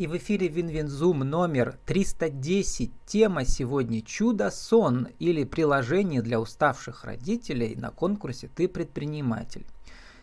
И 0.00 0.06
в 0.06 0.16
эфире 0.16 0.48
Win-Win 0.48 0.92
Zoom 0.92 1.18
номер 1.18 1.76
310. 1.84 2.90
Тема 3.04 3.44
сегодня 3.44 4.00
«Чудо-сон» 4.00 5.08
или 5.18 5.44
приложение 5.44 6.22
для 6.22 6.40
уставших 6.40 7.04
родителей 7.04 7.76
на 7.76 7.90
конкурсе 7.90 8.48
«Ты 8.48 8.66
предприниматель». 8.66 9.66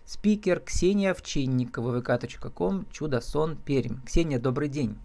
Спикер 0.03 0.61
Ксения 0.61 1.11
Овчинникова, 1.11 2.01
vk.com, 2.01 2.87
«Чудо-сон», 2.89 3.55
Пермь. 3.55 4.01
Ксения, 4.03 4.39
добрый 4.39 4.67
день. 4.67 4.97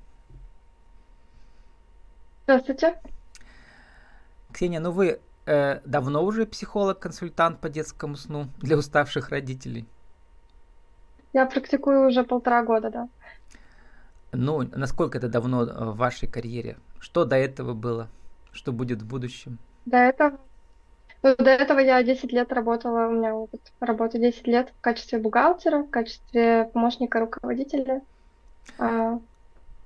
Здравствуйте. 2.45 2.99
Ксения, 4.55 4.81
ну 4.81 4.91
вы 4.91 5.21
э, 5.45 5.81
давно 5.85 6.25
уже 6.25 6.47
психолог-консультант 6.47 7.61
по 7.61 7.69
детскому 7.69 8.17
сну 8.17 8.47
для 8.57 8.79
уставших 8.79 9.29
родителей? 9.29 9.87
Я 11.35 11.45
практикую 11.45 12.09
уже 12.09 12.25
полтора 12.25 12.63
года, 12.63 12.89
да. 12.89 13.09
Ну, 14.33 14.63
насколько 14.75 15.19
это 15.19 15.29
давно 15.29 15.65
э, 15.65 15.85
в 15.91 15.97
вашей 15.97 16.27
карьере? 16.27 16.79
Что 16.99 17.25
до 17.25 17.37
этого 17.37 17.75
было? 17.75 18.09
Что 18.53 18.73
будет 18.73 19.03
в 19.03 19.07
будущем? 19.07 19.59
До 19.85 19.99
этого, 19.99 20.39
ну, 21.23 21.37
до 21.37 21.51
этого 21.51 21.79
я 21.79 22.03
10 22.03 22.33
лет 22.33 22.53
работала, 22.53 23.09
у 23.09 23.13
меня 23.13 23.35
опыт 23.35 23.61
работы 23.81 24.19
10 24.19 24.47
лет 24.47 24.73
в 24.77 24.81
качестве 24.81 25.19
бухгалтера, 25.19 25.83
в 25.83 25.91
качестве 25.91 26.71
помощника 26.73 27.21
руководителя. 27.21 28.03
А, 28.79 29.19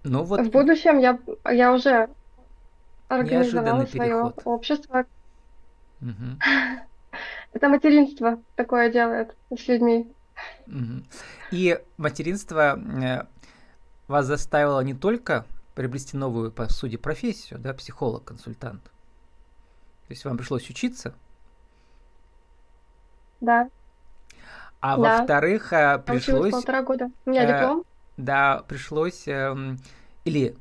ну 0.05 0.23
вот. 0.23 0.41
В 0.41 0.51
будущем 0.51 0.99
я, 0.99 1.19
я 1.51 1.73
уже 1.73 2.09
организовала 3.09 3.85
свое 3.87 4.33
общество. 4.45 5.05
Угу. 6.01 6.39
Это 7.53 7.69
материнство 7.69 8.41
такое 8.55 8.91
делает 8.91 9.35
с 9.55 9.67
людьми. 9.67 10.11
Угу. 10.67 11.03
И 11.53 11.79
материнство 11.97 12.79
э, 12.79 13.25
вас 14.09 14.27
заставило 14.27 14.81
не 14.81 14.95
только 14.95 15.47
приобрести 15.75 16.17
новую, 16.17 16.53
по 16.53 16.69
сути, 16.69 16.97
профессию, 16.97 17.59
да, 17.59 17.75
психолог-консультант. 17.75 18.83
То 18.83 18.91
есть 20.11 20.25
вам 20.25 20.39
пришлось 20.39 20.69
учиться? 20.71 21.15
Да. 23.41 23.69
А 24.81 24.97
да. 24.97 25.19
во-вторых, 25.19 25.73
э, 25.73 25.99
пришлось... 25.99 26.53
полтора 26.53 26.83
года. 26.83 27.11
У 27.25 27.31
меня 27.31 27.45
э, 27.45 27.61
диплом. 27.61 27.85
Да, 28.17 28.65
пришлось... 28.69 29.27
Э, 29.27 29.55
или 30.25 30.57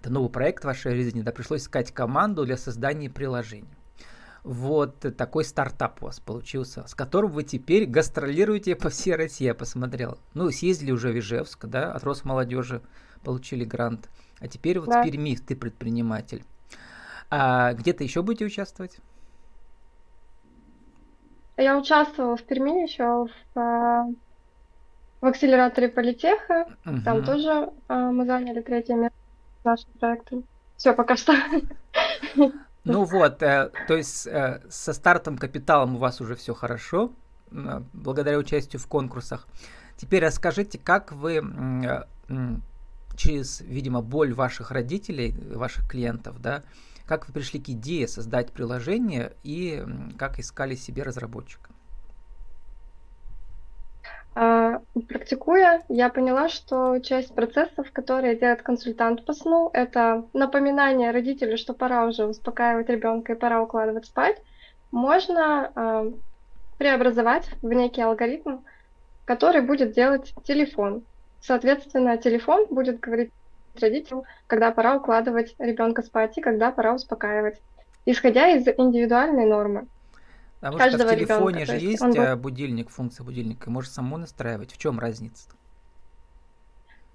это 0.00 0.12
новый 0.12 0.30
проект 0.30 0.62
в 0.62 0.66
вашей 0.66 0.94
жизни, 0.94 1.22
да, 1.22 1.32
пришлось 1.32 1.62
искать 1.62 1.92
команду 1.92 2.44
для 2.44 2.56
создания 2.56 3.10
приложения. 3.10 3.75
Вот 4.46 5.00
такой 5.16 5.44
стартап 5.44 6.00
у 6.00 6.06
вас 6.06 6.20
получился, 6.20 6.86
с 6.86 6.94
которым 6.94 7.32
вы 7.32 7.42
теперь 7.42 7.84
гастролируете 7.84 8.76
по 8.76 8.90
всей 8.90 9.16
России, 9.16 9.44
я 9.44 9.56
посмотрел. 9.56 10.18
Ну, 10.34 10.52
съездили 10.52 10.92
уже 10.92 11.10
в 11.10 11.18
Ижевск, 11.18 11.66
да, 11.66 11.90
от 11.90 12.04
Росмолодежи 12.04 12.80
получили 13.24 13.64
грант. 13.64 14.08
А 14.38 14.46
теперь 14.46 14.78
вот 14.78 14.88
да. 14.88 15.02
в 15.02 15.04
Перми 15.04 15.34
ты 15.34 15.56
предприниматель. 15.56 16.44
А 17.28 17.72
где-то 17.72 18.04
еще 18.04 18.22
будете 18.22 18.44
участвовать? 18.44 18.98
Я 21.56 21.76
участвовала 21.76 22.36
в 22.36 22.44
Перми 22.44 22.84
еще 22.84 23.26
в, 23.26 23.58
а, 23.58 24.06
в 25.22 25.26
акселераторе 25.26 25.88
политеха. 25.88 26.68
Угу. 26.86 27.00
Там 27.04 27.24
тоже 27.24 27.72
а, 27.88 28.12
мы 28.12 28.24
заняли 28.26 28.60
третье 28.60 28.94
место 28.94 29.18
нашим 29.64 29.90
проектом. 29.98 30.44
Все, 30.76 30.92
пока 30.92 31.16
что. 31.16 31.32
Ну 32.86 33.04
вот, 33.04 33.42
э, 33.42 33.70
то 33.88 33.96
есть 33.96 34.26
э, 34.26 34.62
со 34.70 34.92
стартом 34.92 35.38
капиталом 35.38 35.96
у 35.96 35.98
вас 35.98 36.20
уже 36.20 36.36
все 36.36 36.54
хорошо, 36.54 37.12
благодаря 37.50 38.38
участию 38.38 38.80
в 38.80 38.86
конкурсах. 38.86 39.46
Теперь 39.96 40.24
расскажите, 40.24 40.78
как 40.78 41.10
вы 41.12 41.42
э, 41.42 42.06
через, 43.16 43.60
видимо, 43.60 44.02
боль 44.02 44.34
ваших 44.34 44.70
родителей, 44.70 45.34
ваших 45.54 45.88
клиентов, 45.88 46.40
да, 46.40 46.62
как 47.06 47.26
вы 47.26 47.34
пришли 47.34 47.60
к 47.60 47.68
идее 47.68 48.06
создать 48.06 48.52
приложение 48.52 49.32
и 49.42 49.84
как 50.16 50.38
искали 50.38 50.76
себе 50.76 51.02
разработчика? 51.02 51.70
А, 54.38 54.82
практикуя, 55.08 55.82
я 55.88 56.10
поняла, 56.10 56.50
что 56.50 56.98
часть 56.98 57.34
процессов, 57.34 57.90
которые 57.90 58.36
делает 58.36 58.60
консультант 58.60 59.24
по 59.24 59.32
сну, 59.32 59.70
это 59.72 60.28
напоминание 60.34 61.10
родителю, 61.10 61.56
что 61.56 61.72
пора 61.72 62.04
уже 62.04 62.26
успокаивать 62.26 62.90
ребенка 62.90 63.32
и 63.32 63.36
пора 63.36 63.62
укладывать 63.62 64.04
спать, 64.04 64.36
можно 64.90 65.72
э, 65.74 66.10
преобразовать 66.76 67.48
в 67.62 67.72
некий 67.72 68.02
алгоритм, 68.02 68.58
который 69.24 69.62
будет 69.62 69.92
делать 69.92 70.34
телефон. 70.44 71.02
Соответственно, 71.40 72.18
телефон 72.18 72.66
будет 72.68 73.00
говорить 73.00 73.32
родителю, 73.80 74.24
когда 74.48 74.70
пора 74.70 74.96
укладывать 74.96 75.54
ребенка 75.58 76.02
спать 76.02 76.36
и 76.36 76.42
когда 76.42 76.70
пора 76.72 76.92
успокаивать, 76.92 77.58
исходя 78.04 78.48
из 78.48 78.68
индивидуальной 78.68 79.46
нормы. 79.46 79.86
Потому 80.72 80.90
что 80.90 81.06
в 81.06 81.10
телефоне 81.10 81.60
ребенка. 81.60 81.72
же 81.72 81.86
есть, 81.86 82.02
есть. 82.02 82.16
Э, 82.16 82.36
будильник, 82.36 82.90
функция 82.90 83.24
будильника, 83.24 83.68
и 83.68 83.72
можешь 83.72 83.90
саму 83.90 84.16
настраивать. 84.16 84.72
В 84.72 84.78
чем 84.78 84.98
разница? 84.98 85.48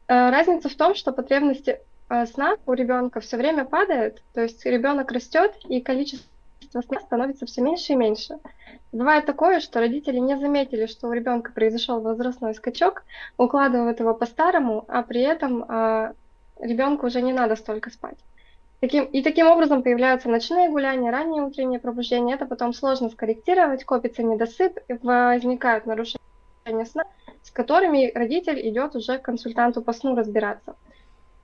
Э, 0.07 0.29
разница 0.29 0.69
в 0.69 0.75
том, 0.75 0.95
что 0.95 1.11
потребности 1.11 1.79
э, 2.09 2.25
сна 2.25 2.55
у 2.65 2.73
ребенка 2.73 3.19
все 3.19 3.37
время 3.37 3.65
падают, 3.65 4.21
то 4.33 4.41
есть 4.41 4.65
ребенок 4.65 5.11
растет, 5.11 5.53
и 5.67 5.81
количество 5.81 6.25
сна 6.81 6.99
становится 6.99 7.45
все 7.45 7.61
меньше 7.61 7.93
и 7.93 7.95
меньше. 7.95 8.37
Бывает 8.91 9.25
такое, 9.25 9.59
что 9.59 9.79
родители 9.79 10.17
не 10.17 10.37
заметили, 10.37 10.85
что 10.85 11.07
у 11.07 11.13
ребенка 11.13 11.51
произошел 11.51 12.01
возрастной 12.01 12.53
скачок, 12.55 13.03
укладывают 13.37 13.99
его 13.99 14.13
по-старому, 14.13 14.83
а 14.87 15.01
при 15.01 15.21
этом 15.21 15.63
ребенку 16.59 17.07
уже 17.07 17.21
не 17.21 17.31
надо 17.31 17.55
столько 17.55 17.89
спать. 17.89 18.17
Таким, 18.81 19.05
и 19.05 19.21
таким 19.21 19.45
образом 19.45 19.83
появляются 19.83 20.27
ночные 20.27 20.67
гуляния, 20.67 21.11
раннее 21.11 21.43
утреннее 21.43 21.79
пробуждение. 21.79 22.35
Это 22.35 22.47
потом 22.47 22.73
сложно 22.73 23.11
скорректировать, 23.11 23.83
копится 23.83 24.23
недосып, 24.23 24.79
возникают 25.03 25.85
нарушения 25.85 26.19
сна, 26.89 27.03
с 27.43 27.51
которыми 27.51 28.11
родитель 28.15 28.59
идет 28.67 28.95
уже 28.95 29.19
к 29.19 29.21
консультанту 29.21 29.83
по 29.83 29.93
сну 29.93 30.15
разбираться. 30.15 30.75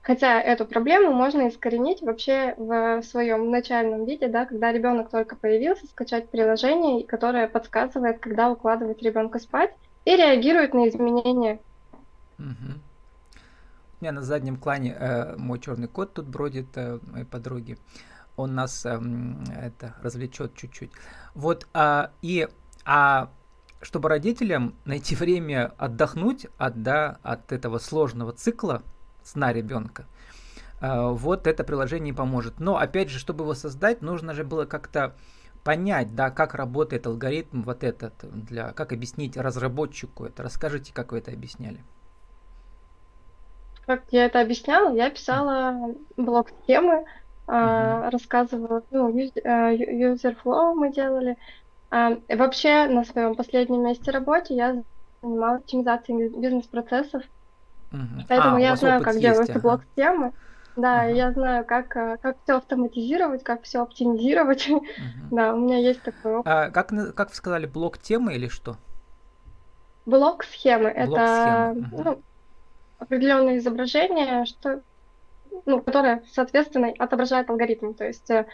Хотя 0.02 0.40
эту 0.40 0.64
проблему 0.64 1.12
можно 1.12 1.48
искоренить 1.48 2.02
вообще 2.02 2.54
в 2.56 3.02
своем 3.02 3.50
начальном 3.52 4.04
виде, 4.04 4.26
да, 4.26 4.44
когда 4.44 4.72
ребенок 4.72 5.08
только 5.08 5.36
появился, 5.36 5.86
скачать 5.86 6.30
приложение, 6.30 7.06
которое 7.06 7.46
подсказывает, 7.46 8.18
когда 8.18 8.50
укладывать 8.50 9.00
ребенка 9.00 9.38
спать 9.38 9.72
и 10.04 10.16
реагирует 10.16 10.74
на 10.74 10.88
изменения. 10.88 11.60
Угу. 12.40 12.87
У 14.00 14.04
меня 14.04 14.12
на 14.12 14.22
заднем 14.22 14.56
клане 14.56 14.96
э, 14.96 15.36
мой 15.36 15.58
черный 15.58 15.88
кот 15.88 16.14
тут 16.14 16.26
бродит, 16.28 16.68
э, 16.76 17.00
моей 17.10 17.24
подруги. 17.24 17.78
Он 18.36 18.54
нас 18.54 18.86
э, 18.86 19.00
это 19.56 19.96
развлечет 20.02 20.54
чуть-чуть. 20.54 20.92
Вот, 21.34 21.66
а, 21.74 22.12
и, 22.22 22.46
а 22.84 23.32
чтобы 23.82 24.08
родителям 24.08 24.76
найти 24.84 25.16
время 25.16 25.72
отдохнуть 25.78 26.46
от, 26.58 26.80
да, 26.84 27.18
от 27.24 27.50
этого 27.50 27.78
сложного 27.78 28.32
цикла 28.32 28.82
сна 29.24 29.52
ребенка, 29.52 30.06
э, 30.80 31.08
вот 31.10 31.48
это 31.48 31.64
приложение 31.64 32.14
поможет. 32.14 32.60
Но, 32.60 32.78
опять 32.78 33.10
же, 33.10 33.18
чтобы 33.18 33.42
его 33.42 33.54
создать, 33.54 34.00
нужно 34.00 34.32
же 34.32 34.44
было 34.44 34.64
как-то 34.64 35.16
понять, 35.64 36.14
да, 36.14 36.30
как 36.30 36.54
работает 36.54 37.08
алгоритм 37.08 37.62
вот 37.62 37.82
этот, 37.82 38.14
для, 38.22 38.72
как 38.74 38.92
объяснить 38.92 39.36
разработчику 39.36 40.24
это. 40.24 40.44
Расскажите, 40.44 40.94
как 40.94 41.10
вы 41.10 41.18
это 41.18 41.32
объясняли. 41.32 41.82
Как 43.88 44.02
я 44.10 44.26
это 44.26 44.42
объясняла, 44.42 44.94
я 44.94 45.08
писала 45.08 45.94
блок 46.18 46.50
схемы, 46.62 47.06
uh-huh. 47.46 48.10
рассказывала, 48.10 48.82
ну, 48.90 49.08
а, 49.08 49.72
user 49.72 50.36
flow 50.44 50.74
мы 50.74 50.92
делали. 50.92 51.38
А, 51.90 52.18
вообще 52.28 52.86
на 52.88 53.06
своем 53.06 53.34
последнем 53.34 53.82
месте 53.82 54.10
работы 54.10 54.52
я 54.52 54.82
занималась 55.22 55.62
оптимизацией 55.62 56.28
бизнес-процессов, 56.28 57.22
uh-huh. 57.90 58.26
поэтому 58.28 58.56
а, 58.56 58.60
я 58.60 58.76
знаю, 58.76 59.02
как 59.02 59.18
делаются 59.18 59.54
ага. 59.54 59.60
блок 59.62 59.80
схемы. 59.94 60.32
Да, 60.76 61.00
ага. 61.00 61.10
я 61.10 61.32
знаю, 61.32 61.64
как, 61.64 61.88
как 61.88 62.36
все 62.44 62.58
автоматизировать, 62.58 63.42
как 63.42 63.62
все 63.62 63.80
оптимизировать. 63.80 64.68
Угу. 64.70 64.82
да, 65.30 65.54
у 65.54 65.60
меня 65.60 65.78
есть 65.78 66.02
такой 66.02 66.36
опыт. 66.36 66.52
А, 66.52 66.70
как, 66.70 66.92
как 67.14 67.30
вы 67.30 67.34
сказали, 67.34 67.64
блок 67.64 67.96
темы 67.96 68.34
или 68.34 68.48
что? 68.48 68.76
Блок 70.04 70.44
схемы. 70.44 70.92
Блок 71.06 71.18
это 71.18 71.72
схемы. 71.72 71.88
Угу. 71.88 72.02
ну, 72.04 72.22
определенное 72.98 73.58
изображение, 73.58 74.44
что, 74.44 74.82
ну, 75.66 75.80
которое, 75.80 76.22
соответственно, 76.32 76.92
отображает 76.98 77.48
алгоритм. 77.50 77.94
То 77.94 78.06
есть 78.06 78.30
э, 78.30 78.46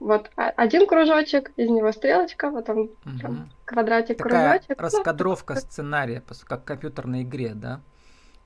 вот 0.00 0.30
один 0.36 0.86
кружочек, 0.86 1.52
из 1.56 1.70
него 1.70 1.92
стрелочка, 1.92 2.50
потом 2.50 2.78
угу. 2.80 3.18
там, 3.20 3.50
квадратик, 3.64 4.18
Такая 4.18 4.58
кружочек. 4.58 4.78
Ну, 4.78 4.82
раскадровка 4.82 5.54
ну, 5.54 5.60
сценария, 5.60 6.22
как 6.44 6.62
в 6.62 6.64
компьютерной 6.64 7.22
игре, 7.22 7.52
да? 7.54 7.80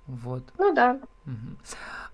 Вот. 0.06 0.44
Ну 0.58 0.72
да. 0.72 1.00
Угу. 1.24 1.56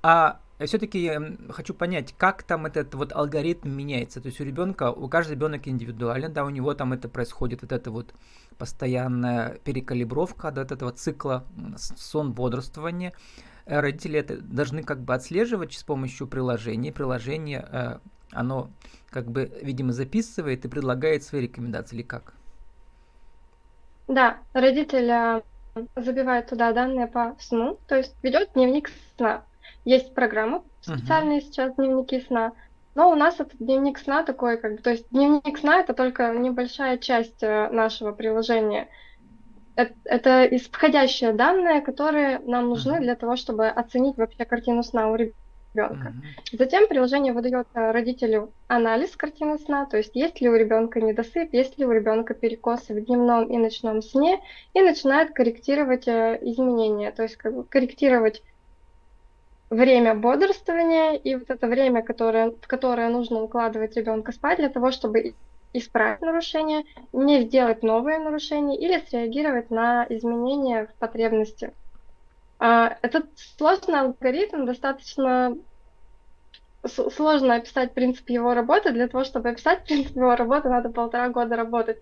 А 0.02 0.40
все-таки 0.66 1.12
хочу 1.50 1.74
понять, 1.74 2.14
как 2.16 2.42
там 2.42 2.66
этот 2.66 2.94
вот 2.94 3.12
алгоритм 3.12 3.70
меняется. 3.70 4.20
То 4.20 4.28
есть 4.28 4.40
у 4.40 4.44
ребенка, 4.44 4.90
у 4.90 5.08
каждого 5.08 5.34
ребенка 5.34 5.70
индивидуален, 5.70 6.32
да, 6.32 6.44
у 6.44 6.50
него 6.50 6.74
там 6.74 6.92
это 6.92 7.08
происходит, 7.08 7.62
вот 7.62 7.72
это 7.72 7.90
вот 7.90 8.14
постоянная 8.58 9.58
перекалибровка 9.64 10.52
вот 10.54 10.72
этого 10.72 10.92
цикла 10.92 11.44
сон 11.76 12.32
бодрствования. 12.32 13.12
э, 13.66 13.80
родители 13.80 14.18
это 14.18 14.40
должны 14.40 14.82
как 14.82 15.00
бы 15.00 15.14
отслеживать 15.14 15.72
с 15.74 15.82
помощью 15.82 16.26
приложения. 16.26 16.92
Приложение, 16.92 17.66
э, 17.70 17.98
оно 18.32 18.70
как 19.10 19.30
бы, 19.30 19.52
видимо, 19.62 19.92
записывает 19.92 20.64
и 20.64 20.68
предлагает 20.68 21.22
свои 21.22 21.42
рекомендации 21.42 21.96
или 21.96 22.02
как? 22.02 22.34
Да, 24.08 24.38
родитель 24.52 25.10
э, 25.10 25.42
забивает 25.96 26.48
туда 26.48 26.72
данные 26.72 27.06
по 27.06 27.36
сну, 27.40 27.78
то 27.86 27.96
есть 27.96 28.14
ведет 28.22 28.52
дневник 28.54 28.90
сна. 29.16 29.44
Есть 29.84 30.14
программы 30.14 30.62
специальные 30.80 31.40
uh-huh. 31.40 31.44
сейчас 31.44 31.74
дневники 31.74 32.20
сна, 32.20 32.52
но 32.94 33.10
у 33.10 33.14
нас 33.14 33.40
этот 33.40 33.58
дневник 33.58 33.98
сна 33.98 34.22
такой, 34.22 34.58
как 34.58 34.76
бы, 34.76 34.78
то 34.78 34.90
есть 34.90 35.08
дневник 35.10 35.58
сна 35.58 35.80
это 35.80 35.94
только 35.94 36.32
небольшая 36.34 36.98
часть 36.98 37.42
э, 37.42 37.68
нашего 37.70 38.12
приложения. 38.12 38.88
Это, 39.74 39.94
это 40.04 40.44
исходящие 40.56 41.32
данные, 41.32 41.80
которые 41.80 42.38
нам 42.40 42.68
нужны 42.68 42.96
uh-huh. 42.96 43.00
для 43.00 43.16
того, 43.16 43.36
чтобы 43.36 43.68
оценить 43.68 44.16
вообще 44.16 44.44
картину 44.44 44.82
сна 44.82 45.10
у 45.10 45.16
ребенка 45.16 45.36
ребенка. 45.74 46.08
Mm-hmm. 46.08 46.58
Затем 46.58 46.88
приложение 46.88 47.32
выдает 47.32 47.66
э, 47.74 47.90
родителю 47.90 48.52
анализ 48.68 49.16
картины 49.16 49.58
сна, 49.58 49.86
то 49.86 49.96
есть 49.96 50.14
есть 50.14 50.40
ли 50.40 50.48
у 50.48 50.54
ребенка 50.54 51.00
недосып, 51.00 51.52
есть 51.52 51.78
ли 51.78 51.84
у 51.84 51.92
ребенка 51.92 52.34
перекосы 52.34 52.94
в 52.94 53.04
дневном 53.04 53.46
и 53.46 53.56
ночном 53.56 54.02
сне, 54.02 54.40
и 54.74 54.80
начинает 54.80 55.32
корректировать 55.32 56.08
э, 56.08 56.38
изменения, 56.42 57.10
то 57.12 57.22
есть 57.22 57.36
как 57.36 57.54
бы 57.54 57.64
корректировать 57.64 58.42
время 59.72 60.14
бодрствования 60.14 61.14
и 61.14 61.34
вот 61.34 61.50
это 61.50 61.66
время, 61.66 62.02
которое, 62.02 62.50
в 62.50 62.66
которое 62.66 63.08
нужно 63.08 63.42
укладывать 63.42 63.96
ребенка 63.96 64.32
спать 64.32 64.58
для 64.58 64.68
того, 64.68 64.90
чтобы 64.90 65.34
исправить 65.72 66.20
нарушение, 66.20 66.84
не 67.12 67.42
сделать 67.42 67.82
новые 67.82 68.18
нарушения 68.18 68.78
или 68.78 69.02
среагировать 69.06 69.70
на 69.70 70.06
изменения 70.10 70.86
в 70.86 70.98
потребности. 70.98 71.72
А, 72.58 72.98
этот 73.02 73.26
сложный 73.56 74.00
алгоритм 74.00 74.66
достаточно 74.66 75.56
сложно 76.86 77.54
описать 77.54 77.94
принцип 77.94 78.28
его 78.28 78.54
работы. 78.54 78.92
Для 78.92 79.08
того, 79.08 79.24
чтобы 79.24 79.50
описать 79.50 79.84
принцип 79.86 80.16
его 80.16 80.36
работы, 80.36 80.68
надо 80.68 80.90
полтора 80.90 81.30
года 81.30 81.56
работать 81.56 81.98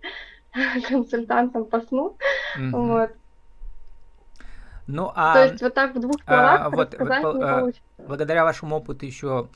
консультантом 0.88 1.66
по 1.66 1.80
сну. 1.82 2.16
Mm-hmm. 2.58 2.70
Вот. 2.72 3.10
Ну, 4.92 5.12
а, 5.14 5.34
То 5.34 5.44
есть 5.44 5.62
вот 5.62 5.74
так 5.74 5.94
в 5.94 6.00
двух 6.00 6.16
а, 6.26 6.34
словах 6.34 6.60
а, 6.60 6.70
вот, 6.70 6.94
вот, 6.98 7.08
не 7.34 7.44
а, 7.44 7.70
Благодаря 8.06 8.44
вашему 8.44 8.76
опыту 8.76 9.06
еще 9.06 9.48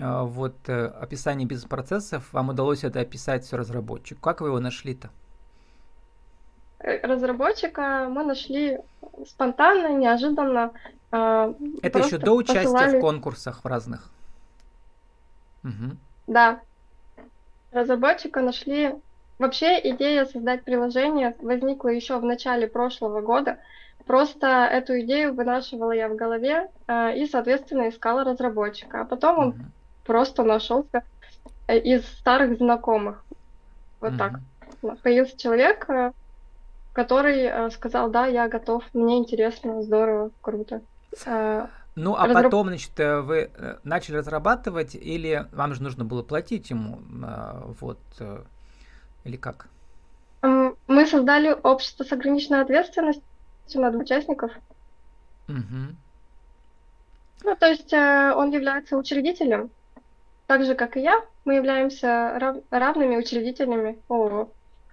а, 0.00 0.24
вот 0.24 0.54
э, 0.68 0.86
описание 0.86 1.46
бизнес-процессов, 1.46 2.32
вам 2.32 2.50
удалось 2.50 2.84
это 2.84 3.00
описать 3.00 3.44
все 3.44 3.56
разработчику. 3.56 4.20
Как 4.20 4.40
вы 4.40 4.48
его 4.48 4.60
нашли-то? 4.60 5.10
Э, 6.80 7.06
разработчика 7.06 8.08
мы 8.10 8.24
нашли 8.24 8.78
спонтанно, 9.26 9.96
неожиданно. 9.96 10.72
Э, 11.10 11.52
Это 11.82 11.98
еще 12.00 12.18
до 12.18 12.32
участия 12.34 12.64
посылали... 12.64 12.98
в 12.98 13.00
конкурсах 13.00 13.64
в 13.64 13.66
разных. 13.66 14.10
Угу. 15.64 15.96
Да. 16.28 16.60
Разработчика 17.72 18.40
нашли. 18.40 18.94
Вообще 19.38 19.78
идея 19.90 20.24
создать 20.24 20.64
приложение 20.64 21.36
возникла 21.40 21.88
еще 21.88 22.18
в 22.18 22.24
начале 22.24 22.66
прошлого 22.66 23.20
года. 23.20 23.58
Просто 24.08 24.46
эту 24.46 25.00
идею 25.00 25.34
вынашивала 25.34 25.92
я 25.92 26.08
в 26.08 26.16
голове 26.16 26.70
э, 26.86 27.18
и, 27.18 27.26
соответственно, 27.26 27.90
искала 27.90 28.24
разработчика. 28.24 29.02
А 29.02 29.04
потом 29.04 29.38
он 29.38 29.48
угу. 29.48 29.58
просто 30.04 30.44
нашелся 30.44 31.02
из 31.68 32.08
старых 32.08 32.56
знакомых. 32.56 33.22
Вот 34.00 34.12
угу. 34.12 34.18
так. 34.18 34.40
Появился 35.02 35.36
человек, 35.36 35.86
который 36.94 37.42
э, 37.42 37.70
сказал, 37.70 38.08
да, 38.08 38.26
я 38.26 38.48
готов, 38.48 38.82
мне 38.94 39.18
интересно, 39.18 39.82
здорово, 39.82 40.30
круто. 40.40 40.80
Э, 41.26 41.66
ну, 41.94 42.14
а 42.14 42.26
Разраб... 42.26 42.44
потом, 42.44 42.68
значит, 42.68 42.98
э, 42.98 43.20
вы 43.20 43.50
начали 43.84 44.16
разрабатывать, 44.16 44.94
или 44.94 45.46
вам 45.52 45.74
же 45.74 45.82
нужно 45.82 46.06
было 46.06 46.22
платить 46.22 46.70
ему, 46.70 47.00
вот, 47.78 48.00
или 49.24 49.36
как? 49.36 49.68
Мы 50.40 51.06
создали 51.06 51.54
общество 51.62 52.04
с 52.04 52.12
ограниченной 52.12 52.62
ответственностью 52.62 53.27
на 53.74 53.90
двух 53.90 54.02
участников. 54.02 54.52
Угу. 55.48 55.94
Ну, 57.44 57.56
то 57.56 57.66
есть 57.66 57.92
он 57.92 58.50
является 58.50 58.96
учредителем, 58.96 59.70
так 60.46 60.64
же, 60.64 60.74
как 60.74 60.96
и 60.96 61.00
я, 61.00 61.24
мы 61.44 61.54
являемся 61.54 62.38
рав... 62.38 62.56
равными 62.70 63.16
учредителями 63.16 63.98
ООО. 64.08 64.50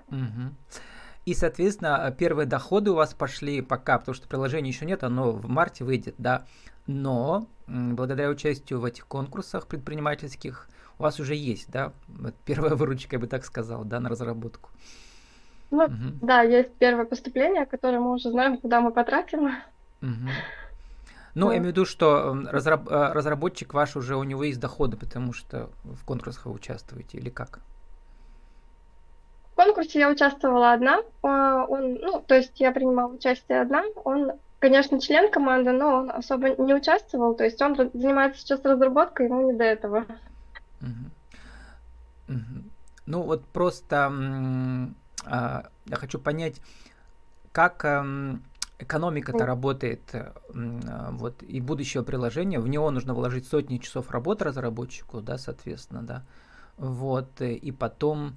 Угу. 0.10 0.82
И, 1.26 1.34
соответственно, 1.34 2.16
первые 2.18 2.46
доходы 2.46 2.92
у 2.92 2.96
вас 2.96 3.14
пошли 3.14 3.62
пока, 3.62 3.98
потому 3.98 4.14
что 4.14 4.28
приложения 4.28 4.70
еще 4.70 4.86
нет, 4.86 5.04
оно 5.04 5.32
в 5.32 5.48
марте 5.48 5.84
выйдет, 5.84 6.16
да. 6.18 6.46
Но 6.86 7.48
благодаря 7.68 8.30
участию 8.30 8.80
в 8.80 8.86
этих 8.86 9.08
конкурсах 9.08 9.68
предпринимательских 9.68 10.70
у 11.00 11.04
вас 11.04 11.20
уже 11.20 11.36
есть, 11.36 11.72
да, 11.72 11.94
первая 12.46 12.76
выручка, 12.76 13.16
я 13.16 13.20
бы 13.20 13.28
так 13.28 13.44
сказал, 13.44 13.84
да, 13.84 14.00
на 14.00 14.10
разработку. 14.10 14.70
Ну, 15.72 15.86
угу. 15.86 15.94
да, 16.22 16.42
есть 16.42 16.74
первое 16.80 17.06
поступление, 17.06 17.66
которое 17.66 18.00
мы 18.00 18.14
уже 18.14 18.30
знаем, 18.30 18.58
куда 18.58 18.82
мы 18.82 18.92
потратим. 18.92 19.48
Угу. 20.02 20.30
Ну, 21.36 21.52
я 21.52 21.58
имею 21.58 21.74
в 21.74 21.76
виду, 21.76 21.86
что 21.86 22.34
разраб- 22.50 22.90
э, 22.90 23.12
разработчик 23.12 23.74
ваш 23.74 23.98
уже 23.98 24.16
у 24.16 24.24
него 24.24 24.46
есть 24.46 24.62
доходы, 24.62 24.96
потому 24.96 25.34
что 25.34 25.70
в 25.84 26.06
конкурсах 26.06 26.46
вы 26.46 26.54
участвуете, 26.54 27.18
или 27.18 27.30
как? 27.30 27.60
В 29.52 29.56
конкурсе 29.56 30.00
я 30.00 30.10
участвовала 30.10 30.72
одна. 30.72 31.02
А, 31.24 31.66
он, 31.66 31.96
ну, 31.96 32.22
то 32.26 32.36
есть 32.36 32.58
я 32.62 32.72
принимала 32.72 33.12
участие 33.12 33.60
одна. 33.60 33.84
Он, 34.06 34.32
конечно, 34.60 35.00
член 35.02 35.30
команды, 35.30 35.74
но 35.74 35.96
он 35.96 36.12
особо 36.12 36.50
не 36.52 36.74
участвовал. 36.74 37.36
То 37.36 37.44
есть 37.44 37.62
он 37.62 37.76
занимается 37.76 38.40
сейчас 38.40 38.64
разработкой, 38.64 39.28
ему 39.28 39.52
не 39.52 39.58
до 39.58 39.66
этого. 39.66 40.06
Ну 43.08 43.22
вот 43.22 43.46
просто 43.46 44.12
я 45.26 45.96
хочу 45.96 46.20
понять, 46.20 46.62
как 47.52 47.86
экономика-то 48.78 49.46
работает, 49.46 50.02
а, 50.14 51.12
вот, 51.12 51.42
и 51.44 51.62
будущее 51.62 52.04
приложение, 52.04 52.60
в 52.60 52.68
него 52.68 52.92
нужно 52.92 53.14
вложить 53.14 53.48
сотни 53.48 53.78
часов 53.78 54.12
работы 54.12 54.44
разработчику, 54.44 55.22
да, 55.22 55.38
соответственно, 55.38 56.02
да, 56.02 56.24
вот, 56.78 57.42
и 57.42 57.72
потом 57.72 58.36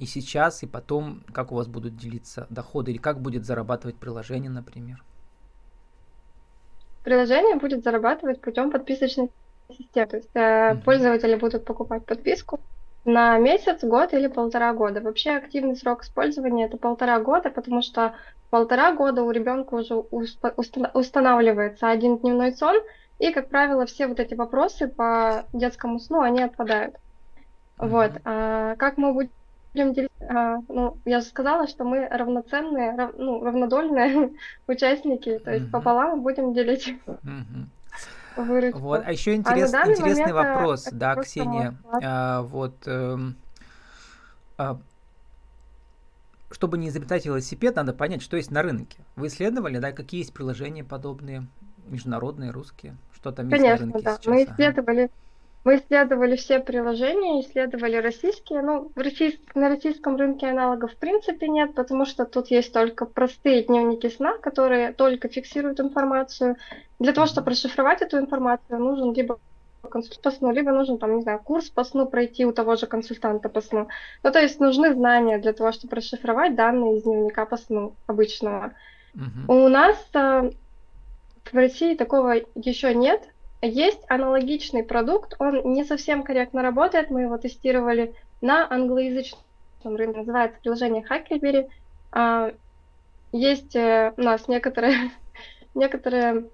и 0.00 0.06
сейчас, 0.06 0.62
и 0.62 0.66
потом, 0.66 1.22
как 1.32 1.52
у 1.52 1.54
вас 1.54 1.66
будут 1.66 1.96
делиться 1.96 2.46
доходы, 2.48 2.90
или 2.90 2.98
как 2.98 3.20
будет 3.20 3.44
зарабатывать 3.44 3.96
приложение, 3.96 4.50
например? 4.50 5.04
Приложение 7.04 7.56
будет 7.56 7.84
зарабатывать 7.84 8.40
путем 8.40 8.70
подписочной 8.70 9.30
системы. 9.68 10.06
То 10.06 10.16
есть 10.16 10.30
э, 10.34 10.72
угу. 10.72 10.82
пользователи 10.84 11.34
будут 11.34 11.66
покупать 11.66 12.06
подписку 12.06 12.60
на 13.04 13.38
месяц, 13.38 13.82
год 13.82 14.12
или 14.12 14.26
полтора 14.26 14.72
года. 14.72 15.00
Вообще 15.00 15.30
активный 15.30 15.76
срок 15.76 16.02
использования 16.02 16.66
это 16.66 16.76
полтора 16.76 17.18
года, 17.20 17.50
потому 17.50 17.82
что 17.82 18.14
полтора 18.50 18.92
года 18.92 19.22
у 19.22 19.30
ребенка 19.30 19.74
уже 19.74 19.94
устанавливается 19.94 21.88
один 21.88 22.18
дневной 22.18 22.52
сон, 22.52 22.76
и, 23.18 23.32
как 23.32 23.48
правило, 23.48 23.86
все 23.86 24.06
вот 24.06 24.18
эти 24.18 24.34
вопросы 24.34 24.88
по 24.88 25.44
детскому 25.52 25.98
сну, 26.00 26.20
они 26.20 26.42
отпадают. 26.42 26.94
Mm-hmm. 26.94 27.88
Вот. 27.88 28.12
А 28.24 28.76
как 28.76 28.96
мы 28.96 29.12
будем 29.12 29.92
делиться, 29.92 30.26
а, 30.28 30.58
ну, 30.68 30.96
я 31.04 31.20
же 31.20 31.26
сказала, 31.26 31.68
что 31.68 31.84
мы 31.84 32.08
равноценные, 32.08 32.96
рав, 32.96 33.12
ну, 33.16 33.44
равнодольные 33.44 34.30
участники, 34.66 35.38
то 35.38 35.52
есть 35.52 35.66
mm-hmm. 35.66 35.70
пополам 35.70 36.22
будем 36.22 36.54
делить 36.54 36.94
mm-hmm. 37.06 37.66
Выручку. 38.36 38.78
Вот, 38.78 39.02
а 39.04 39.12
еще 39.12 39.34
интерес, 39.34 39.72
а 39.72 39.90
интересный 39.90 40.32
вопрос, 40.32 40.88
да, 40.92 41.16
Ксения, 41.16 41.76
а, 42.02 42.42
вот, 42.42 42.74
э, 42.86 43.18
а, 44.58 44.80
чтобы 46.50 46.78
не 46.78 46.88
изобретать 46.88 47.26
велосипед, 47.26 47.76
надо 47.76 47.92
понять, 47.92 48.22
что 48.22 48.36
есть 48.36 48.50
на 48.50 48.62
рынке. 48.62 48.98
Вы 49.16 49.28
исследовали, 49.28 49.78
да, 49.78 49.92
какие 49.92 50.20
есть 50.20 50.32
приложения 50.32 50.84
подобные, 50.84 51.46
международные, 51.86 52.50
русские, 52.50 52.96
что 53.14 53.32
там 53.32 53.50
Конечно, 53.50 53.66
есть 53.66 53.80
на 53.80 53.86
рынке 53.86 54.02
да. 54.02 54.16
сейчас? 54.16 54.26
Мы 54.26 54.44
исследовали 54.44 55.02
ага 55.02 55.12
мы 55.64 55.76
исследовали 55.76 56.36
все 56.36 56.58
приложения, 56.60 57.42
исследовали 57.42 57.96
российские. 57.96 58.62
Ну, 58.62 58.90
в 58.94 58.98
российск... 58.98 59.38
на 59.54 59.68
российском 59.68 60.16
рынке 60.16 60.46
аналогов 60.46 60.92
в 60.92 60.96
принципе 60.96 61.48
нет, 61.48 61.74
потому 61.74 62.06
что 62.06 62.24
тут 62.24 62.50
есть 62.50 62.72
только 62.72 63.04
простые 63.04 63.64
дневники 63.64 64.08
сна, 64.08 64.38
которые 64.38 64.92
только 64.92 65.28
фиксируют 65.28 65.80
информацию. 65.80 66.56
Для 66.98 67.12
того, 67.12 67.26
чтобы 67.26 67.50
расшифровать 67.50 68.00
эту 68.00 68.18
информацию, 68.18 68.78
нужен 68.78 69.12
либо 69.12 69.38
консультант 69.90 70.22
по 70.22 70.30
сну, 70.30 70.52
либо 70.52 70.72
нужен, 70.72 70.98
там, 70.98 71.16
не 71.16 71.22
знаю, 71.22 71.40
курс 71.40 71.68
по 71.68 71.84
сну 71.84 72.06
пройти 72.06 72.46
у 72.46 72.52
того 72.52 72.76
же 72.76 72.86
консультанта 72.86 73.48
по 73.48 73.60
сну. 73.60 73.88
Ну, 74.22 74.30
то 74.30 74.40
есть 74.40 74.60
нужны 74.60 74.94
знания 74.94 75.38
для 75.38 75.52
того, 75.52 75.72
чтобы 75.72 75.96
расшифровать 75.96 76.54
данные 76.54 76.98
из 76.98 77.02
дневника 77.02 77.44
по 77.46 77.56
сну 77.56 77.94
обычного. 78.06 78.72
Uh-huh. 79.14 79.64
У 79.64 79.68
нас 79.68 79.96
э, 80.14 80.52
в 81.50 81.54
России 81.54 81.96
такого 81.96 82.36
еще 82.54 82.94
нет, 82.94 83.28
есть 83.62 84.00
аналогичный 84.08 84.82
продукт, 84.82 85.34
он 85.38 85.72
не 85.72 85.84
совсем 85.84 86.22
корректно 86.22 86.62
работает, 86.62 87.10
мы 87.10 87.22
его 87.22 87.38
тестировали 87.38 88.14
на 88.40 88.70
англоязычном 88.70 89.96
рынке, 89.96 90.18
называется 90.18 90.60
приложение 90.60 91.04
Huckleberry. 91.04 91.68
А, 92.12 92.52
есть 93.32 93.76
э, 93.76 94.12
у 94.16 94.22
нас 94.22 94.48
некоторые, 94.48 95.10
некоторые 95.74 96.48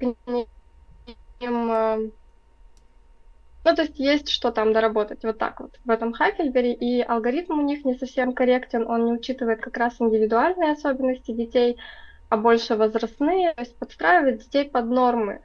ним 0.00 0.46
э, 1.70 2.10
ну, 3.64 3.74
то 3.74 3.82
есть 3.82 3.98
есть 3.98 4.28
что 4.28 4.50
там 4.52 4.74
доработать, 4.74 5.24
вот 5.24 5.38
так 5.38 5.60
вот, 5.60 5.78
в 5.84 5.90
этом 5.90 6.12
Хакельбере, 6.12 6.74
и 6.74 7.00
алгоритм 7.00 7.58
у 7.58 7.62
них 7.62 7.84
не 7.84 7.94
совсем 7.94 8.34
корректен, 8.34 8.86
он 8.86 9.06
не 9.06 9.12
учитывает 9.12 9.60
как 9.62 9.78
раз 9.78 9.94
индивидуальные 10.00 10.72
особенности 10.72 11.32
детей, 11.32 11.78
а 12.28 12.36
больше 12.36 12.76
возрастные, 12.76 13.54
то 13.54 13.62
есть 13.62 13.76
подстраивает 13.76 14.40
детей 14.40 14.68
под 14.68 14.86
нормы. 14.86 15.40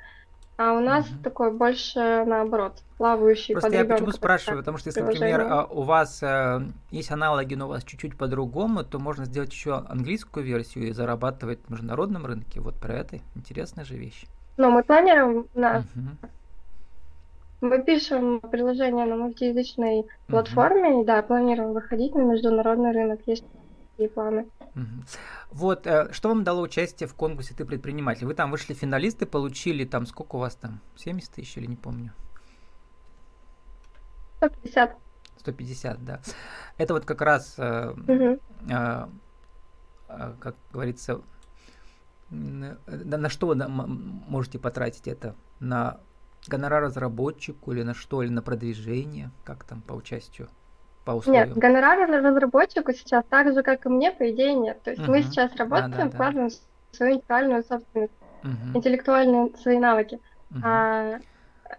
А 0.60 0.74
у 0.74 0.82
нас 0.82 1.10
угу. 1.10 1.24
такой 1.24 1.54
больше 1.54 2.26
наоборот, 2.26 2.84
плавающий 2.98 3.54
Просто 3.54 3.78
я 3.78 3.86
почему 3.86 4.12
спрашиваю, 4.12 4.60
потому 4.60 4.78
что 4.78 4.90
если, 4.90 5.00
например, 5.00 5.40
а, 5.40 5.64
у 5.64 5.84
вас 5.84 6.22
э, 6.22 6.60
есть 6.92 7.12
аналоги, 7.12 7.56
но 7.56 7.68
у 7.68 7.70
вас 7.70 7.86
чуть-чуть 7.86 8.18
по-другому, 8.18 8.84
то 8.84 9.00
можно 9.00 9.24
сделать 9.24 9.54
еще 9.54 9.86
английскую 9.88 10.46
версию 10.46 10.90
и 10.90 10.92
зарабатывать 10.92 11.60
в 11.66 11.72
международном 11.72 12.26
рынке. 12.26 12.60
Вот 12.60 12.76
про 12.76 12.96
это 12.96 13.20
интересная 13.36 13.86
же 13.86 13.96
вещь. 13.96 14.26
Но 14.58 14.70
мы 14.70 14.84
планируем 14.84 15.48
на 15.54 15.86
угу. 15.96 16.28
Мы 17.62 17.82
пишем 17.82 18.42
приложение 18.42 19.06
на 19.06 19.18
мультиязычной 19.18 20.02
uh-huh. 20.02 20.08
платформе, 20.28 21.02
и 21.02 21.06
да, 21.06 21.22
планируем 21.22 21.74
выходить 21.74 22.16
на 22.16 22.22
международный 22.22 22.92
рынок, 22.92 23.20
есть 23.26 23.44
такие 24.00 24.10
планы. 24.10 24.46
Вот, 25.52 25.88
э, 25.88 26.12
что 26.14 26.30
вам 26.30 26.44
дало 26.44 26.62
участие 26.62 27.08
в 27.08 27.14
конкурсе 27.14 27.54
«Ты 27.54 27.66
предприниматель»? 27.66 28.26
Вы 28.26 28.34
там 28.34 28.52
вышли 28.52 28.74
финалисты, 28.74 29.26
получили 29.26 29.86
там, 29.86 30.06
сколько 30.06 30.38
у 30.38 30.40
вас 30.40 30.56
там, 30.56 30.80
70 30.96 31.32
тысяч 31.32 31.58
или 31.58 31.66
не 31.66 31.76
помню? 31.76 32.14
150. 34.38 34.96
150, 35.38 36.06
да. 36.06 36.22
Это 36.78 36.94
вот 36.94 37.06
как 37.06 37.22
раз, 37.22 37.56
э, 37.58 37.94
э, 38.70 39.08
как 40.08 40.56
говорится, 40.72 41.22
на, 42.30 42.78
на 43.18 43.30
что 43.30 43.48
вы 43.48 43.56
можете 43.56 44.60
потратить 44.60 45.08
это? 45.08 45.36
На 45.60 46.00
гонорар 46.48 46.84
разработчику 46.84 47.74
или 47.74 47.84
на 47.84 47.94
что, 47.94 48.24
или 48.24 48.32
на 48.32 48.42
продвижение? 48.42 49.32
Как 49.44 49.64
там 49.64 49.82
по 49.82 49.94
участию? 49.94 50.48
По 51.10 51.16
условиям? 51.16 51.48
Нет, 51.50 51.58
гонорара 51.58 52.06
разработчику 52.06 52.94
сейчас 52.94 53.24
так 53.30 53.52
же, 53.52 53.64
как 53.64 53.84
и 53.88 53.90
мне, 53.90 54.12
по 54.12 54.30
идее, 54.30 54.54
нет. 54.54 54.80
То 54.84 54.92
есть 54.92 55.02
угу. 55.02 55.12
мы 55.12 55.24
сейчас 55.24 55.56
работаем, 55.56 55.92
да, 55.92 56.04
да, 56.04 56.10
вкладываем 56.12 56.50
да. 56.50 56.56
свою 56.92 57.14
интеллектуальную 57.14 57.64
собственность, 57.64 58.14
угу. 58.44 58.78
интеллектуальные 58.78 59.52
свои 59.58 59.80
навыки. 59.80 60.20
Угу. 60.52 60.60
А, 60.64 61.20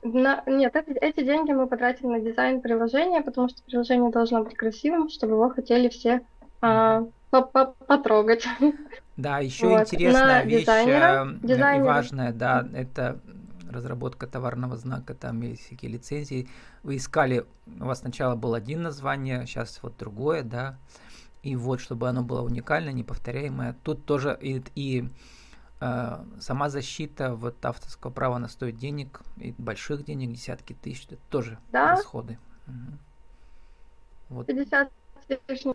на, 0.03 0.43
нет, 0.47 0.75
эти, 0.75 0.91
эти 0.99 1.23
деньги 1.23 1.53
мы 1.53 1.69
потратили 1.69 2.09
на 2.09 2.19
дизайн 2.19 2.61
приложения, 2.61 3.21
потому 3.21 3.49
что 3.49 3.63
приложение 3.63 4.11
должно 4.11 4.43
быть 4.43 4.57
красивым, 4.57 5.09
чтобы 5.11 5.35
его 5.35 5.49
хотели 5.49 5.89
все 5.89 6.23
а, 6.61 7.05
потрогать. 7.31 8.49
Да, 9.17 9.39
еще 9.39 9.69
вот. 9.69 9.83
интересная 9.83 10.25
на 10.25 10.43
вещь 10.43 10.61
дизайнера, 10.63 11.29
э, 11.29 11.47
дизайнера. 11.47 11.85
и 11.85 11.87
важная, 11.87 12.33
да, 12.33 12.67
это 12.75 13.21
разработка 13.71 14.27
товарного 14.27 14.77
знака, 14.77 15.15
там 15.15 15.41
есть 15.43 15.67
всякие 15.67 15.93
лицензии. 15.93 16.49
Вы 16.83 16.97
искали, 16.97 17.47
у 17.67 17.85
вас 17.85 18.01
сначала 18.01 18.37
было 18.37 18.57
один 18.57 18.83
название, 18.83 19.47
сейчас 19.47 19.81
вот 19.83 19.97
другое, 19.99 20.43
да, 20.43 20.79
и 21.43 21.57
вот, 21.57 21.81
чтобы 21.81 22.09
оно 22.09 22.23
было 22.23 22.43
уникальное, 22.43 22.93
неповторяемое. 22.93 23.77
Тут 23.83 24.05
тоже 24.05 24.37
и, 24.41 24.63
и 24.75 25.09
э, 25.81 26.25
сама 26.39 26.69
защита 26.69 27.35
вот 27.35 27.65
авторского 27.65 28.11
права, 28.11 28.37
она 28.37 28.49
стоит 28.49 28.77
денег, 28.77 29.23
и 29.37 29.55
больших 29.57 30.05
денег, 30.05 30.33
десятки 30.33 30.75
тысяч, 30.75 31.07
это 31.07 31.23
тоже 31.31 31.59
да? 31.73 31.93
расходы. 31.93 32.39
Угу. 32.67 32.99
Вот. 34.31 34.47
50 34.47 34.91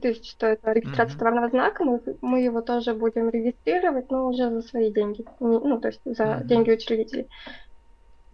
тысяч 0.02 0.32
стоит 0.32 0.60
регистрация 0.64 1.16
угу. 1.16 1.20
товарного 1.20 1.50
знака, 1.50 1.84
мы, 1.84 2.02
мы 2.22 2.42
его 2.42 2.62
тоже 2.62 2.94
будем 2.94 3.30
регистрировать, 3.30 4.12
но 4.12 4.28
уже 4.28 4.50
за 4.50 4.62
свои 4.62 4.92
деньги, 4.92 5.26
ну, 5.40 5.80
то 5.80 5.88
есть 5.88 6.02
за 6.06 6.38
угу. 6.38 6.44
деньги 6.46 6.72
учредителей. 6.72 7.28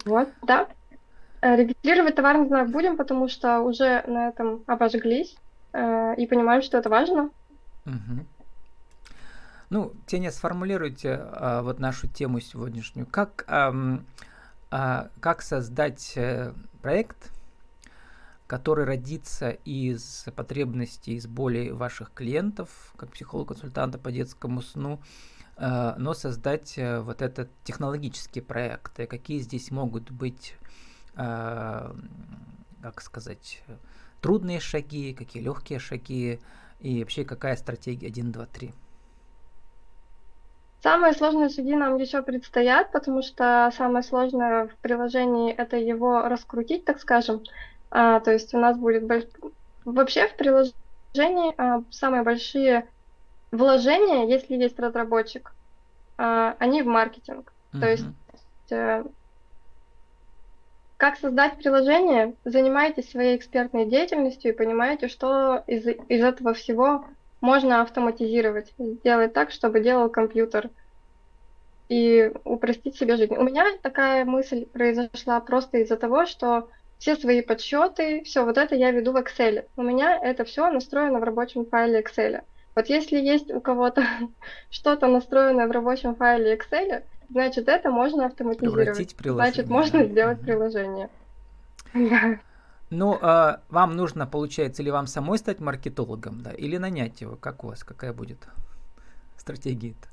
Вот, 0.06 0.30
да. 0.42 0.68
Э, 1.42 1.56
регистрировать 1.56 2.16
товарный 2.16 2.48
знак 2.48 2.70
будем, 2.70 2.98
потому 2.98 3.28
что 3.28 3.62
уже 3.62 4.04
на 4.08 4.30
этом 4.30 4.64
обожглись 4.68 5.36
э, 5.74 6.16
и 6.16 6.28
понимаем, 6.28 6.62
что 6.62 6.78
это 6.78 6.90
важно. 6.90 7.30
Угу. 7.86 8.26
Ну, 9.72 9.94
Теня, 10.06 10.32
сформулируйте 10.32 11.14
а, 11.14 11.62
вот 11.62 11.80
нашу 11.80 12.08
тему 12.08 12.42
сегодняшнюю. 12.42 13.08
Как, 13.08 13.46
а, 13.48 13.74
а, 14.70 15.08
как 15.22 15.42
создать 15.42 16.12
э, 16.18 16.52
проект, 16.82 17.32
который 18.48 18.84
родится 18.84 19.52
из 19.52 20.26
потребностей, 20.36 21.14
из 21.14 21.26
боли 21.26 21.70
ваших 21.70 22.12
клиентов, 22.14 22.70
как 22.98 23.12
психолог-консультанта 23.12 23.98
по 23.98 24.12
детскому 24.12 24.62
сну, 24.62 25.00
Э, 25.00 25.41
но 25.98 26.14
создать 26.14 26.78
э, 26.78 27.02
вот 27.02 27.22
этот 27.22 27.50
технологический 27.64 28.42
проект. 28.42 29.00
И 29.00 29.06
какие 29.06 29.40
здесь 29.40 29.70
могут 29.70 30.10
быть, 30.10 30.56
э, 31.16 31.92
как 32.82 33.02
сказать, 33.02 33.62
трудные 34.22 34.60
шаги, 34.60 35.14
какие 35.14 35.44
легкие 35.44 35.80
шаги, 35.80 36.40
и 36.80 37.00
вообще 37.00 37.24
какая 37.26 37.56
стратегия 37.56 38.08
1, 38.08 38.32
2, 38.32 38.46
3? 38.46 38.74
Самые 40.82 41.14
сложные 41.14 41.50
шаги 41.50 41.76
нам 41.76 41.98
еще 41.98 42.24
предстоят, 42.24 42.92
потому 42.92 43.22
что 43.22 43.72
самое 43.78 44.04
сложное 44.04 44.68
в 44.68 44.76
приложении 44.78 45.54
это 45.54 45.78
его 45.78 46.24
раскрутить, 46.24 46.86
так 46.86 47.00
скажем. 47.00 47.44
А, 47.92 48.20
то 48.20 48.32
есть 48.32 48.54
у 48.56 48.58
нас 48.58 48.78
будет 48.78 49.06
больш... 49.06 49.26
вообще 49.86 50.28
в 50.28 50.36
приложении 50.38 51.54
а, 51.58 51.84
самые 51.92 52.24
большие 52.24 52.88
вложения, 53.52 54.28
если 54.28 54.56
есть 54.56 54.80
разработчик, 54.80 55.54
а, 56.18 56.56
они 56.60 56.82
в 56.82 56.88
маркетинг. 56.88 57.54
Uh-huh. 57.74 57.80
То 57.80 57.90
есть 57.90 58.06
э, 58.72 59.04
как 60.98 61.18
создать 61.18 61.58
приложение, 61.58 62.36
занимайтесь 62.46 63.10
своей 63.10 63.36
экспертной 63.36 63.86
деятельностью 63.86 64.52
и 64.52 64.56
понимаете, 64.56 65.08
что 65.08 65.64
из, 65.66 65.88
из 65.88 66.24
этого 66.24 66.54
всего 66.54 67.06
можно 67.42 67.82
автоматизировать, 67.82 68.74
сделать 68.78 69.34
так, 69.34 69.52
чтобы 69.52 69.80
делал 69.80 70.10
компьютер 70.10 70.70
и 71.90 72.32
упростить 72.44 72.96
себе 72.96 73.18
жизнь. 73.18 73.36
У 73.36 73.44
меня 73.44 73.66
такая 73.82 74.26
мысль 74.26 74.66
произошла 74.66 75.40
просто 75.42 75.80
из-за 75.80 75.98
того, 75.98 76.26
что 76.26 76.70
все 77.00 77.16
свои 77.16 77.42
подсчеты, 77.42 78.22
все 78.24 78.46
вот 78.46 78.60
это 78.60 78.76
я 78.76 78.92
веду 78.92 79.12
в 79.12 79.18
Excel. 79.18 79.66
У 79.76 79.82
меня 79.82 80.20
это 80.22 80.46
все 80.46 80.70
настроено 80.70 81.20
в 81.20 81.24
рабочем 81.24 81.66
файле 81.66 82.02
Excel. 82.02 82.44
Вот 82.76 82.88
если 82.88 83.18
есть 83.18 83.52
у 83.52 83.60
кого-то 83.60 84.04
что-то 84.70 85.08
настроенное 85.08 85.68
в 85.68 85.72
рабочем 85.72 86.16
файле 86.16 86.56
Excel, 86.56 87.04
значит, 87.30 87.68
это 87.68 87.92
можно 87.92 88.26
автоматизировать. 88.26 89.16
Значит, 89.20 89.68
можно 89.68 90.06
сделать 90.06 90.40
приложение. 90.42 91.10
Ну, 92.90 93.18
а 93.22 93.62
вам 93.70 93.96
нужно, 93.96 94.28
получается, 94.28 94.82
или 94.82 94.90
вам 94.90 95.08
самой 95.08 95.38
стать 95.38 95.62
маркетологом, 95.62 96.42
да, 96.42 96.52
или 96.52 96.76
нанять 96.76 97.22
его? 97.22 97.38
Как 97.38 97.64
у 97.64 97.68
вас, 97.68 97.86
какая 97.86 98.12
будет 98.12 98.40
стратегия-то? 99.38 100.10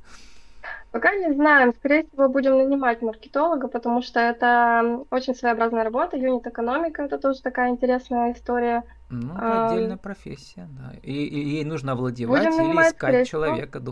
Пока 0.91 1.15
не 1.15 1.33
знаем. 1.35 1.75
Скорее 1.75 2.07
всего, 2.07 2.29
будем 2.29 2.57
нанимать 2.57 3.03
маркетолога, 3.03 3.69
потому 3.69 4.01
что 4.01 4.21
это 4.21 5.05
очень 5.11 5.35
своеобразная 5.35 5.85
работа. 5.85 6.17
Юнит-экономика– 6.17 7.03
это 7.05 7.19
тоже 7.19 7.43
такая 7.43 7.71
интересная 7.71 8.33
история. 8.33 8.85
Ну, 9.11 9.35
это 9.35 9.67
отдельная 9.67 9.97
профессия, 9.99 10.67
да. 10.71 10.95
И, 11.03 11.13
и 11.13 11.49
ей 11.57 11.65
нужно 11.65 11.93
овладевать 11.93 12.47
будем 12.49 12.71
или 12.71 12.89
искать 12.89 13.15
средства. 13.15 13.39
человека 13.39 13.83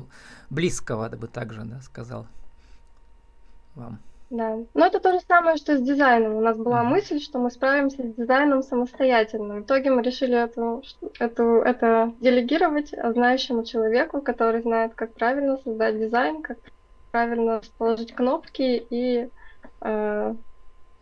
близкого, 0.48 1.08
бы 1.10 1.26
также, 1.26 1.64
да, 1.64 1.80
сказал 1.80 2.26
вам. 3.74 3.98
Да. 4.30 4.56
Но 4.74 4.86
это 4.86 4.98
то 4.98 5.12
же 5.12 5.20
самое, 5.20 5.56
что 5.56 5.76
с 5.76 5.82
дизайном. 5.82 6.34
У 6.34 6.40
нас 6.40 6.56
была 6.56 6.82
mm-hmm. 6.82 6.88
мысль, 6.88 7.20
что 7.20 7.38
мы 7.38 7.50
справимся 7.50 8.02
с 8.02 8.14
дизайном 8.14 8.62
самостоятельно. 8.62 9.56
В 9.56 9.60
итоге 9.60 9.90
мы 9.90 10.02
решили 10.02 10.36
эту, 10.36 10.82
эту, 11.20 11.60
это 11.60 12.12
делегировать 12.20 12.88
знающему 12.90 13.64
человеку, 13.64 14.20
который 14.20 14.62
знает, 14.62 14.94
как 14.94 15.12
правильно 15.14 15.58
создать 15.58 15.98
дизайн, 15.98 16.42
как 16.42 16.58
правильно 17.16 17.62
положить 17.78 18.14
кнопки 18.14 18.86
и 18.90 19.30
э, 19.80 20.34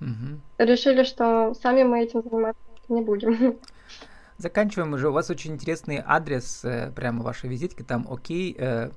угу. 0.00 0.40
решили, 0.58 1.02
что 1.02 1.54
сами 1.54 1.82
мы 1.82 2.04
этим 2.04 2.22
заниматься 2.22 2.62
не 2.88 3.02
будем. 3.02 3.58
Заканчиваем 4.38 4.92
уже. 4.92 5.08
У 5.08 5.12
вас 5.12 5.28
очень 5.30 5.54
интересный 5.54 6.00
адрес, 6.06 6.64
э, 6.64 6.92
прямо 6.94 7.24
вашей 7.24 7.50
визитки, 7.50 7.82
там 7.82 8.06
окей, 8.08 8.54
э, 8.56 8.90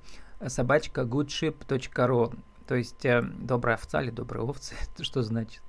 собачка 0.45 1.01
goodship.ru. 1.01 2.35
То 2.67 2.75
есть 2.75 3.03
э, 3.03 3.23
добрая 3.23 3.77
овца 3.77 4.03
или 4.03 4.11
добрая 4.11 4.43
овца, 4.43 4.75
это 4.93 5.03
что 5.03 5.23
значит? 5.23 5.63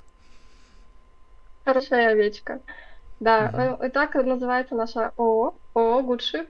Хорошая 1.65 2.11
овечка. 2.11 2.61
Да, 3.21 3.77
угу. 3.79 3.87
и 3.87 3.89
так 3.89 4.15
называется 4.17 4.75
наша 4.75 5.13
ООО, 5.17 5.55
ООО 5.73 6.03
Goodship. 6.03 6.47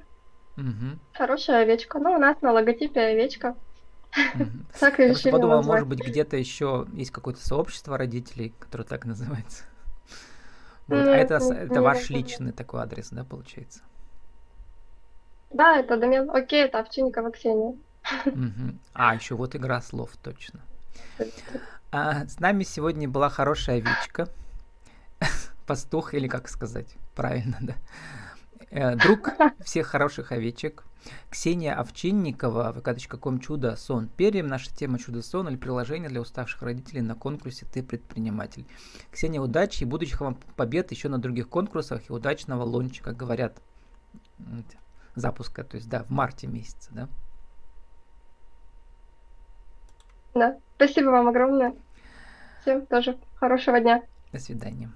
Угу. 0.57 0.99
Хорошая 1.15 1.63
овечка. 1.63 2.01
Ну, 2.01 2.15
у 2.15 2.19
нас 2.19 2.43
на 2.43 2.51
логотипе 2.51 3.01
овечка. 3.01 3.55
Так 4.81 5.01
и 5.01 5.05
решили 5.05 5.31
подумал, 5.31 5.63
может 5.63 5.87
быть, 5.87 6.01
где-то 6.01 6.37
еще 6.37 6.87
есть 6.93 7.11
какое-то 7.11 7.45
сообщество 7.45 7.99
родителей, 7.99 8.55
которое 8.59 8.85
так 8.85 9.05
называется. 9.05 9.65
Вот. 10.87 11.07
А 11.07 11.17
это, 11.17 11.35
это 11.35 11.83
ваш 11.83 12.09
личный 12.09 12.53
такой 12.53 12.81
адрес, 12.81 13.11
да, 13.11 13.23
получается? 13.23 13.81
Да, 15.51 15.77
это 15.77 15.99
домен. 15.99 16.31
Окей, 16.31 16.65
это 16.65 16.79
Овчинникова 16.81 17.31
Ксения. 17.31 17.77
А, 18.95 19.15
еще 19.15 19.35
вот 19.35 19.55
игра 19.55 19.81
слов, 19.83 20.11
точно. 20.23 20.61
А 21.91 22.27
с 22.27 22.39
нами 22.39 22.65
сегодня 22.65 23.09
была 23.09 23.31
хорошая 23.31 23.77
овечка. 23.77 24.29
Пастух, 25.67 26.13
или 26.13 26.29
как 26.29 26.49
сказать 26.49 26.97
правильно, 27.15 27.57
да. 27.61 27.75
Э, 28.71 28.97
друг 28.97 29.31
всех 29.61 29.87
хороших 29.87 30.33
овечек. 30.33 30.85
Ксения 31.31 31.75
Овчинникова, 31.75 32.73
vk.com 32.77 33.39
чудо 33.41 33.77
сон. 33.77 34.09
Перьям 34.09 34.47
наша 34.47 34.75
тема 34.75 34.99
чудо 34.99 35.23
сон 35.23 35.49
или 35.49 35.57
приложение 35.57 36.11
для 36.11 36.21
уставших 36.21 36.63
родителей 36.63 37.01
на 37.01 37.15
конкурсе 37.15 37.67
Ты 37.67 37.83
предприниматель. 37.83 38.67
Ксения, 39.11 39.41
удачи 39.41 39.85
и 39.85 39.87
будущих 39.87 40.21
вам 40.21 40.37
побед 40.57 40.91
еще 40.91 41.09
на 41.09 41.19
других 41.19 41.49
конкурсах 41.49 42.09
и 42.09 42.13
удачного 42.13 42.63
лонча, 42.63 43.03
как 43.03 43.17
говорят, 43.17 43.63
запуска, 45.15 45.65
то 45.65 45.77
есть 45.77 45.89
да, 45.89 46.03
в 46.03 46.11
марте 46.11 46.47
месяце, 46.47 46.91
да. 46.93 47.09
Да, 50.35 50.59
спасибо 50.77 51.11
вам 51.11 51.29
огромное. 51.29 51.75
Всем 52.63 52.87
тоже 52.87 53.19
хорошего 53.37 53.81
дня. 53.81 54.03
До 54.33 54.39
свидания. 54.39 54.87